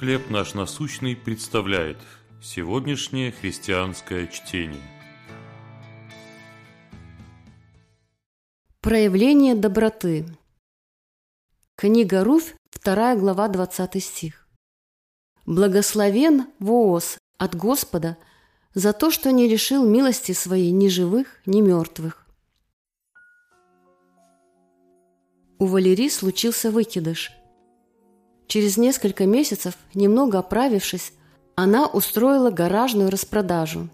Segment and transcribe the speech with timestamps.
[0.00, 1.98] «Хлеб наш насущный» представляет
[2.42, 4.80] сегодняшнее христианское чтение.
[8.80, 10.24] Проявление доброты.
[11.76, 14.48] Книга Руфь, 2 глава, 20 стих.
[15.44, 18.16] «Благословен Вооз от Господа
[18.72, 22.26] за то, что не лишил милости своей ни живых, ни мертвых».
[25.58, 27.32] У Валерии случился выкидыш–
[28.50, 31.12] Через несколько месяцев, немного оправившись,
[31.54, 33.88] она устроила гаражную распродажу.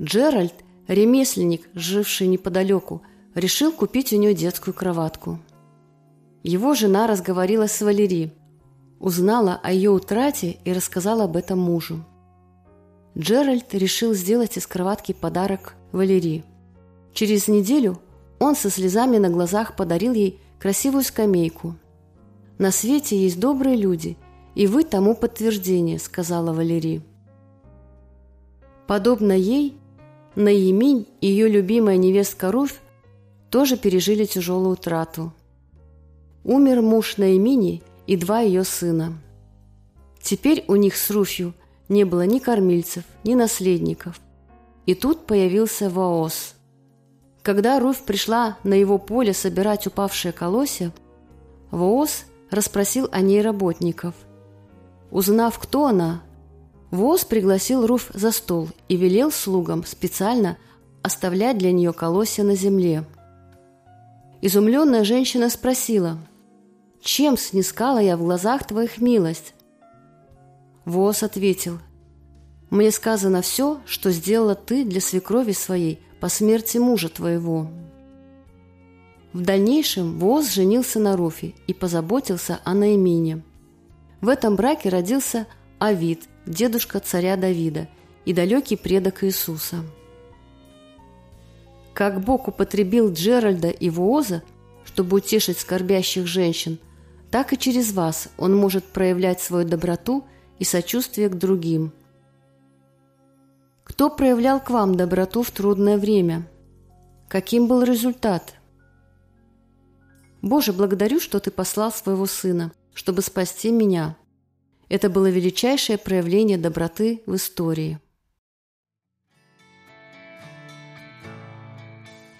[0.00, 0.54] Джеральд,
[0.88, 3.02] ремесленник, живший неподалеку,
[3.34, 5.38] решил купить у нее детскую кроватку.
[6.42, 8.32] Его жена разговорила с Валери,
[8.98, 12.02] узнала о ее утрате и рассказала об этом мужу.
[13.18, 16.42] Джеральд решил сделать из кроватки подарок Валерии.
[17.12, 18.00] Через неделю
[18.38, 21.76] он со слезами на глазах подарил ей красивую скамейку–
[22.60, 24.18] на свете есть добрые люди,
[24.54, 27.00] и вы тому подтверждение»,— сказала Валерий.
[28.86, 29.78] Подобно ей,
[30.36, 32.80] Наиминь и ее любимая невестка Руфь
[33.48, 35.32] тоже пережили тяжелую утрату.
[36.44, 39.14] Умер муж Наимини и два ее сына.
[40.20, 41.54] Теперь у них с Руфью
[41.88, 44.20] не было ни кормильцев, ни наследников.
[44.84, 46.54] И тут появился Ваос.
[47.42, 50.92] Когда Руфь пришла на его поле собирать упавшие колосья,
[51.70, 54.14] Ваос расспросил о ней работников.
[55.10, 56.22] Узнав, кто она,
[56.90, 60.56] Воз пригласил Руф за стол и велел слугам специально
[61.02, 63.04] оставлять для нее колосья на земле.
[64.42, 66.18] Изумленная женщина спросила,
[67.00, 69.54] «Чем снискала я в глазах твоих милость?»
[70.84, 71.78] Воз ответил,
[72.70, 77.68] «Мне сказано все, что сделала ты для свекрови своей по смерти мужа твоего».
[79.32, 83.42] В дальнейшем Воз женился на Руфе и позаботился о Наимине.
[84.20, 85.46] В этом браке родился
[85.78, 87.88] Авид, дедушка царя Давида
[88.24, 89.84] и далекий предок Иисуса.
[91.94, 94.42] Как Бог употребил Джеральда и Вооза,
[94.84, 96.78] чтобы утешить скорбящих женщин,
[97.30, 100.24] так и через вас Он может проявлять свою доброту
[100.58, 101.92] и сочувствие к другим.
[103.84, 106.48] Кто проявлял к вам доброту в трудное время?
[107.28, 108.54] Каким был результат–
[110.42, 114.16] Боже, благодарю, что Ты послал своего Сына, чтобы спасти меня.
[114.88, 118.00] Это было величайшее проявление доброты в истории.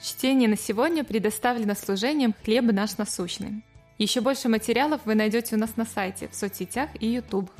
[0.03, 3.65] Чтение на сегодня предоставлено служением «Хлеб наш насущный».
[3.99, 7.51] Еще больше материалов вы найдете у нас на сайте, в соцсетях и YouTube.